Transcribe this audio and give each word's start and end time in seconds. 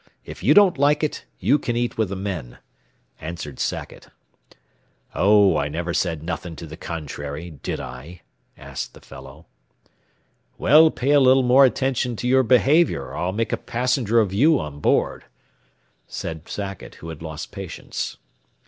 If 0.25 0.41
you 0.41 0.55
don't 0.55 0.79
like 0.79 1.03
it, 1.03 1.25
you 1.37 1.59
can 1.59 1.75
eat 1.75 1.95
with 1.95 2.09
the 2.09 2.15
men," 2.15 2.57
answered 3.19 3.59
Sackett. 3.59 4.07
"Oh, 5.13 5.57
I 5.57 5.67
never 5.69 5.93
said 5.93 6.23
nothin' 6.23 6.55
to 6.55 6.65
the 6.65 6.75
contrary, 6.75 7.51
did 7.61 7.79
I?" 7.79 8.23
asked 8.57 8.95
the 8.95 8.99
fellow. 9.01 9.45
"Well, 10.57 10.89
pay 10.89 11.11
a 11.11 11.19
little 11.19 11.43
more 11.43 11.65
attention 11.65 12.15
to 12.15 12.27
your 12.27 12.41
behavior, 12.41 13.09
or 13.09 13.15
I'll 13.15 13.31
make 13.31 13.53
a 13.53 13.57
passenger 13.57 14.19
of 14.19 14.33
you 14.33 14.59
on 14.59 14.79
board," 14.79 15.25
said 16.07 16.49
Sackett, 16.49 16.95
who 16.95 17.09
had 17.09 17.21
lost 17.21 17.51
patience. 17.51 18.17